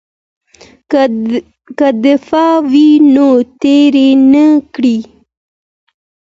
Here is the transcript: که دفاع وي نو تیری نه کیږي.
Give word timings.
که 1.77 1.87
دفاع 2.03 2.53
وي 2.71 2.89
نو 3.13 3.29
تیری 3.61 4.09
نه 4.31 4.45
کیږي. 4.73 4.97